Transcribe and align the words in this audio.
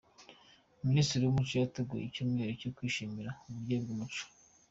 Minisiteri 0.87 1.23
yumuco 1.25 1.53
yateguye 1.57 2.03
icyumweru 2.05 2.51
cyo 2.61 2.69
kwishimira 2.75 3.29
uburyohe 3.47 3.81
bw’umuco 3.83 4.23